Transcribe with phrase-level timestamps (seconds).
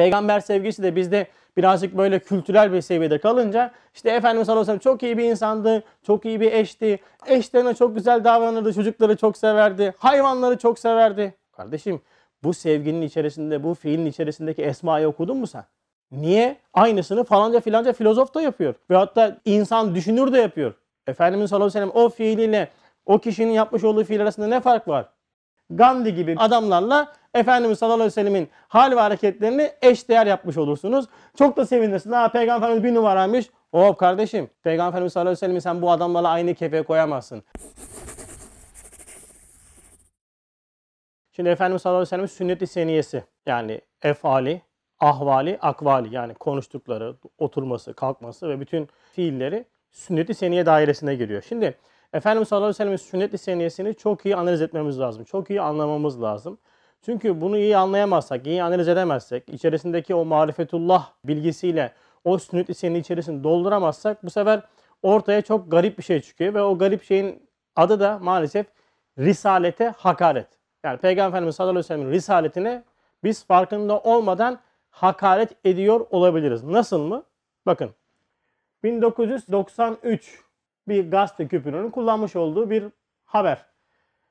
[0.00, 1.26] Peygamber sevgisi de bizde
[1.56, 5.24] birazcık böyle kültürel bir seviyede kalınca işte Efendimiz sallallahu aleyhi ve sellem çok iyi bir
[5.24, 11.34] insandı, çok iyi bir eşti, eşlerine çok güzel davranırdı, çocukları çok severdi, hayvanları çok severdi.
[11.52, 12.00] Kardeşim
[12.44, 15.64] bu sevginin içerisinde, bu fiilin içerisindeki esmayı okudun mu sen?
[16.10, 16.56] Niye?
[16.74, 18.74] Aynısını falanca filanca filozof da yapıyor.
[18.90, 20.74] Ve hatta insan düşünür de yapıyor.
[21.06, 22.68] Efendimiz sallallahu aleyhi ve sellem o fiiliyle
[23.06, 25.08] o kişinin yapmış olduğu fiil arasında ne fark var?
[25.70, 31.06] Gandhi gibi adamlarla Efendimiz sallallahu aleyhi ve sellemin hal ve hareketlerini eşdeğer yapmış olursunuz.
[31.38, 32.12] Çok da sevinirsin.
[32.12, 33.50] Ha Peygamber Efendimiz bir numaraymış.
[33.70, 37.42] Hop kardeşim Peygamber Efendimiz sallallahu aleyhi ve sellem'i sen bu adamlarla aynı kefeye koyamazsın.
[41.32, 44.62] Şimdi Efendimiz sallallahu aleyhi ve sellem'in sünnet-i seniyesi yani efali,
[45.00, 51.42] ahvali, akvali yani konuştukları, oturması, kalkması ve bütün fiilleri sünnet-i seniye dairesine giriyor.
[51.48, 51.78] Şimdi
[52.12, 55.24] Efendimiz sallallahu aleyhi ve sellem'in sünnet-i seniyesini çok iyi analiz etmemiz lazım.
[55.24, 56.58] Çok iyi anlamamız lazım.
[57.02, 61.92] Çünkü bunu iyi anlayamazsak, iyi analiz edemezsek, içerisindeki o marifetullah bilgisiyle
[62.24, 64.62] o sünnet-i seniye içerisini dolduramazsak bu sefer
[65.02, 68.66] ortaya çok garip bir şey çıkıyor ve o garip şeyin adı da maalesef
[69.18, 70.46] risalete hakaret.
[70.84, 72.82] Yani Peygamber Efendimiz sallallahu aleyhi ve sellem'in risaletine
[73.24, 74.58] biz farkında olmadan
[74.90, 76.64] hakaret ediyor olabiliriz.
[76.64, 77.22] Nasıl mı?
[77.66, 77.90] Bakın
[78.82, 80.44] 1993
[80.90, 82.84] bir gazete küpürünün kullanmış olduğu bir
[83.24, 83.66] haber.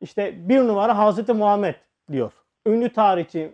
[0.00, 1.74] İşte bir numara Hazreti Muhammed
[2.12, 2.32] diyor.
[2.66, 3.52] Ünlü tarihçi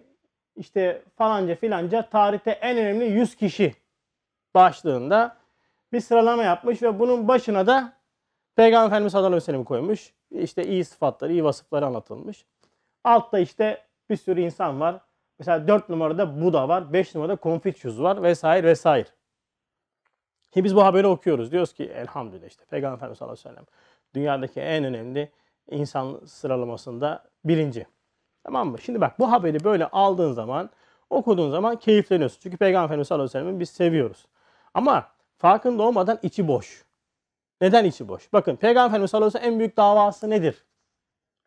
[0.56, 3.74] işte falanca filanca tarihte en önemli 100 kişi
[4.54, 5.36] başlığında
[5.92, 7.92] bir sıralama yapmış ve bunun başına da
[8.56, 10.12] Peygamber Efendimiz sallallahu aleyhi ve koymuş.
[10.30, 12.46] İşte iyi sıfatları, iyi vasıfları anlatılmış.
[13.04, 15.00] Altta işte bir sürü insan var.
[15.38, 19.08] Mesela 4 numarada Buda var, 5 numarada Confucius var vesaire vesaire.
[20.50, 21.52] Ki biz bu haberi okuyoruz.
[21.52, 23.66] Diyoruz ki elhamdülillah işte Peygamber Efendimiz sallallahu aleyhi ve sellem
[24.14, 25.32] dünyadaki en önemli
[25.70, 27.86] insan sıralamasında birinci.
[28.44, 28.78] Tamam mı?
[28.78, 30.70] Şimdi bak bu haberi böyle aldığın zaman,
[31.10, 32.38] okuduğun zaman keyifleniyorsun.
[32.42, 34.26] Çünkü Peygamber Efendimiz sallallahu aleyhi ve sellem'i biz seviyoruz.
[34.74, 36.84] Ama farkında olmadan içi boş.
[37.60, 38.32] Neden içi boş?
[38.32, 40.64] Bakın Peygamber Efendimiz sallallahu aleyhi ve sellem en büyük davası nedir?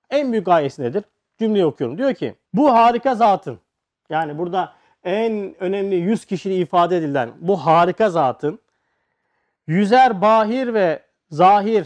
[0.10, 1.04] En büyük gayesi nedir?
[1.40, 1.98] Cümleyi okuyorum.
[1.98, 3.60] Diyor ki bu harika zatın
[4.10, 4.74] yani burada
[5.04, 8.60] en önemli 100 kişili ifade edilen bu harika zatın
[9.68, 11.86] yüzer bahir ve zahir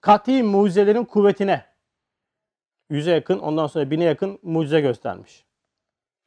[0.00, 1.64] kati mucizelerin kuvvetine
[2.90, 5.44] yüze yakın ondan sonra bine yakın mucize göstermiş.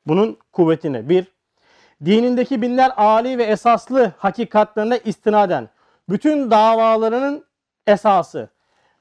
[0.05, 1.25] Bunun kuvvetine bir,
[2.05, 5.69] dinindeki binler âli ve esaslı hakikatlerine istinaden
[6.09, 7.45] bütün davalarının
[7.87, 8.49] esası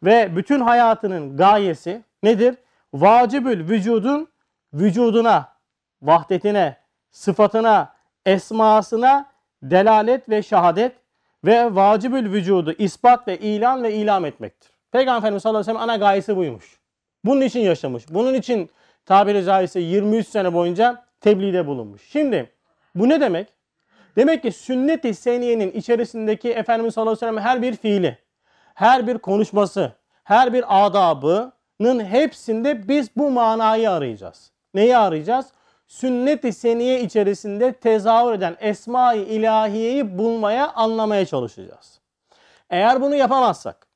[0.02, 2.54] ve bütün hayatının gayesi nedir?
[2.94, 4.28] Vacibül vücudun
[4.72, 5.52] vücuduna,
[6.02, 6.76] vahdetine,
[7.10, 7.94] sıfatına,
[8.26, 9.30] esmasına
[9.62, 10.96] delalet ve şehadet
[11.44, 14.70] ve vacibül vücudu ispat ve ilan ve ilam etmektir.
[14.92, 16.78] Peygamber Efendimiz sallallahu aleyhi ve sellem ana gayesi buymuş.
[17.24, 18.04] Bunun için yaşamış.
[18.10, 18.70] Bunun için
[19.06, 22.02] tabiri caizse 23 sene boyunca tebliğde bulunmuş.
[22.08, 22.50] Şimdi
[22.94, 23.48] bu ne demek?
[24.16, 28.18] Demek ki sünnet-i seniyenin içerisindeki Efendimiz sallallahu aleyhi ve sellem her bir fiili,
[28.74, 29.92] her bir konuşması,
[30.24, 34.52] her bir adabının hepsinde biz bu manayı arayacağız.
[34.74, 35.46] Neyi arayacağız?
[35.88, 42.00] Sünnet-i seniye içerisinde tezahür eden esma-i ilahiyeyi bulmaya, anlamaya çalışacağız.
[42.70, 43.86] Eğer bunu yapamazsak,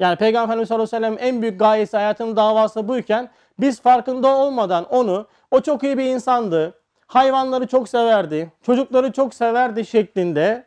[0.00, 3.30] yani Peygamber Efendimiz sallallahu aleyhi ve sellem en büyük gayesi hayatının davası buyken
[3.60, 9.86] biz farkında olmadan onu o çok iyi bir insandı, hayvanları çok severdi, çocukları çok severdi
[9.86, 10.64] şeklinde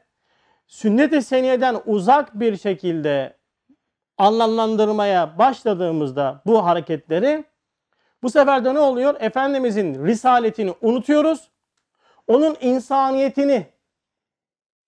[0.68, 3.38] sünnet-i seniyeden uzak bir şekilde
[4.18, 7.44] anlamlandırmaya başladığımızda bu hareketleri
[8.24, 9.16] bu sefer de ne oluyor?
[9.20, 11.50] Efendimizin risaletini unutuyoruz.
[12.28, 13.66] Onun insaniyetini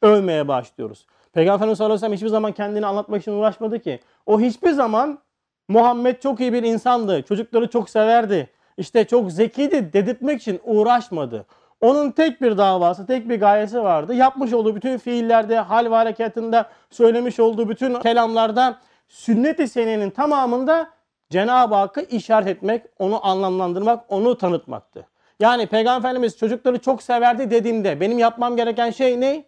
[0.01, 1.05] övmeye başlıyoruz.
[1.33, 3.99] Peygamber Efendimiz sallallahu aleyhi hiçbir zaman kendini anlatmak için uğraşmadı ki.
[4.25, 5.19] O hiçbir zaman
[5.67, 7.21] Muhammed çok iyi bir insandı.
[7.21, 8.49] Çocukları çok severdi.
[8.77, 11.45] İşte çok zekiydi dedirtmek için uğraşmadı.
[11.81, 14.13] Onun tek bir davası, tek bir gayesi vardı.
[14.13, 20.89] Yapmış olduğu bütün fiillerde, hal ve harekatında, söylemiş olduğu bütün kelamlarda, sünnet-i seniyenin tamamında
[21.33, 25.07] Cenab-ı Hakk'ı işaret etmek, onu anlamlandırmak, onu tanıtmaktı.
[25.39, 29.45] Yani Peygamber Efendimiz çocukları çok severdi dediğimde benim yapmam gereken şey ne?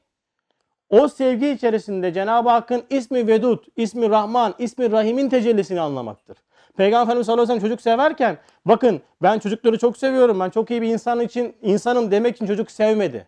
[0.90, 6.38] O sevgi içerisinde Cenab-ı Hakk'ın ismi Vedud, ismi Rahman, ismi Rahim'in tecellisini anlamaktır.
[6.78, 10.40] Peygamber Efendimiz sallallahu aleyhi ve sellem çocuk severken bakın ben çocukları çok seviyorum.
[10.40, 13.28] Ben çok iyi bir insan için insanım demek için çocuk sevmedi.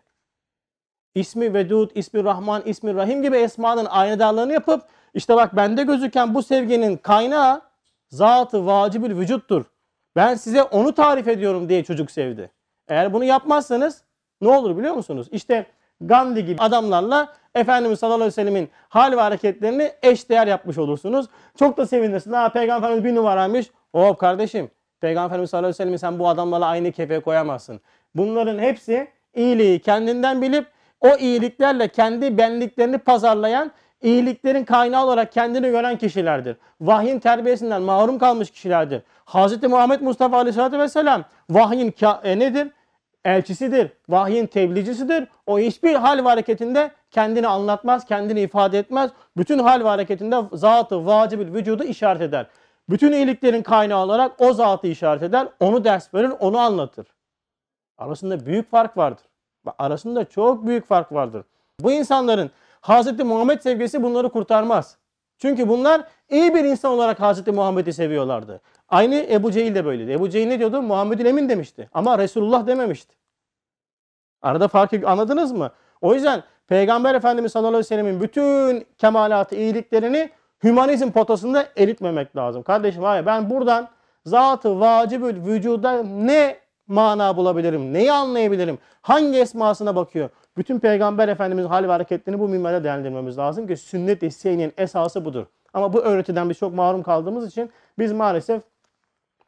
[1.14, 4.82] İsmi Vedud, ismi Rahman, ismi Rahim gibi esmanın aynedarlığını yapıp
[5.14, 7.67] işte bak bende gözüken bu sevginin kaynağı
[8.08, 9.64] zatı vacibül vücuttur.
[10.16, 12.50] Ben size onu tarif ediyorum diye çocuk sevdi.
[12.88, 14.02] Eğer bunu yapmazsanız
[14.40, 15.28] ne olur biliyor musunuz?
[15.32, 15.66] İşte
[16.00, 21.26] Gandhi gibi adamlarla Efendimiz sallallahu aleyhi ve sellemin hal ve hareketlerini eşdeğer yapmış olursunuz.
[21.58, 22.32] Çok da sevinirsin.
[22.32, 23.70] Ha Peygamber Efendimiz bir numaraymış.
[23.92, 24.70] Hop kardeşim
[25.00, 27.80] Peygamber Efendimiz sallallahu aleyhi ve sellem'i sen bu adamlarla aynı kefeye koyamazsın.
[28.14, 30.66] Bunların hepsi iyiliği kendinden bilip
[31.00, 33.72] o iyiliklerle kendi benliklerini pazarlayan,
[34.02, 36.56] iyiliklerin kaynağı olarak kendini gören kişilerdir.
[36.80, 39.02] Vahyin terbiyesinden mahrum kalmış kişilerdir.
[39.26, 39.62] Hz.
[39.62, 42.68] Muhammed Mustafa Aleyhisselatü Vesselam vahyin e, nedir?
[43.24, 43.92] Elçisidir.
[44.08, 45.28] Vahyin tebliğcisidir.
[45.46, 49.10] O hiçbir hal ve hareketinde kendini anlatmaz, kendini ifade etmez.
[49.36, 52.46] Bütün hal ve hareketinde zatı vacibül vücudu işaret eder.
[52.90, 55.48] Bütün iyiliklerin kaynağı olarak o zatı işaret eder.
[55.60, 57.06] Onu ders verir, onu anlatır.
[57.98, 59.24] Arasında büyük fark vardır.
[59.78, 61.44] Arasında çok büyük fark vardır.
[61.80, 62.50] Bu insanların
[62.82, 63.18] Hz.
[63.24, 64.96] Muhammed sevgisi bunları kurtarmaz.
[65.38, 67.46] Çünkü bunlar iyi bir insan olarak Hz.
[67.46, 68.60] Muhammed'i seviyorlardı.
[68.88, 70.12] Aynı Ebu Cehil de böyleydi.
[70.12, 70.82] Ebu Cehil ne diyordu?
[70.82, 71.88] Muhammed'in emin demişti.
[71.94, 73.14] Ama Resulullah dememişti.
[74.42, 75.70] Arada farkı anladınız mı?
[76.00, 80.30] O yüzden Peygamber Efendimiz sallallahu aleyhi ve sellemin bütün kemalatı, iyiliklerini
[80.64, 82.62] hümanizm potasında eritmemek lazım.
[82.62, 83.88] Kardeşim hayır ben buradan
[84.24, 87.92] zatı vacibül vücuda ne mana bulabilirim?
[87.92, 88.78] Neyi anlayabilirim?
[89.02, 90.30] Hangi esmasına bakıyor?
[90.58, 95.46] Bütün Peygamber Efendimizin hal ve hareketlerini bu minvalde değerlendirmemiz lazım ki sünnet-i esası budur.
[95.74, 98.62] Ama bu öğretiden biz çok mahrum kaldığımız için biz maalesef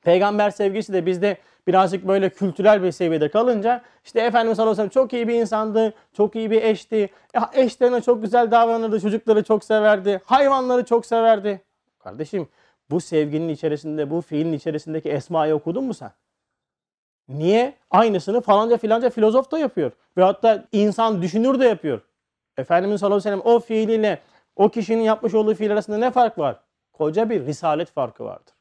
[0.03, 1.37] Peygamber sevgisi de bizde
[1.67, 5.35] birazcık böyle kültürel bir seviyede kalınca işte Efendimiz sallallahu aleyhi ve sellem çok iyi bir
[5.35, 7.09] insandı, çok iyi bir eşti,
[7.53, 11.61] eşlerine çok güzel davranırdı, çocukları çok severdi, hayvanları çok severdi.
[11.99, 12.49] Kardeşim
[12.91, 16.11] bu sevginin içerisinde, bu fiilin içerisindeki esmayı okudun mu sen?
[17.31, 17.75] Niye?
[17.91, 19.93] Aynısını falanca filanca filozof da yapıyor.
[20.17, 22.01] Ve hatta insan düşünür de yapıyor.
[22.59, 24.19] Efendimiz sallallahu aleyhi ve sellem o fiiliyle
[24.57, 26.57] o kişinin yapmış olduğu fiil arasında ne fark var?
[26.93, 28.55] Koca bir risalet farkı vardır.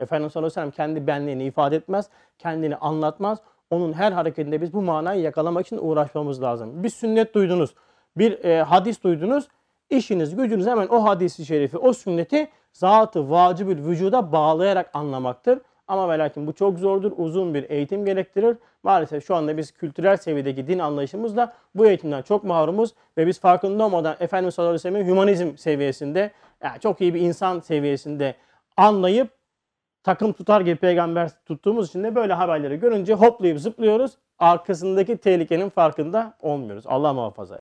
[0.00, 2.08] Efendimiz sallallahu aleyhi ve sellem kendi benliğini ifade etmez,
[2.38, 3.38] kendini anlatmaz.
[3.70, 6.82] Onun her hareketinde biz bu manayı yakalamak için uğraşmamız lazım.
[6.82, 7.74] Bir sünnet duydunuz,
[8.16, 9.48] bir e, hadis duydunuz.
[9.90, 15.60] İşiniz, gücünüz hemen o hadisi şerifi, o sünneti zatı vacibül vücuda bağlayarak anlamaktır.
[15.88, 18.56] Ama ve lakin bu çok zordur, uzun bir eğitim gerektirir.
[18.82, 23.84] Maalesef şu anda biz kültürel seviyedeki din anlayışımızla bu eğitimden çok mahrumuz ve biz farkında
[23.84, 26.30] olmadan Efendimiz sallallahu aleyhi ve sellem'i hümanizm seviyesinde,
[26.62, 28.34] yani çok iyi bir insan seviyesinde
[28.76, 29.28] anlayıp
[30.02, 34.12] takım tutar gibi peygamber tuttuğumuz için de böyle haberleri görünce hoplayıp zıplıyoruz.
[34.38, 36.84] Arkasındaki tehlikenin farkında olmuyoruz.
[36.86, 37.52] Allah muhafaza.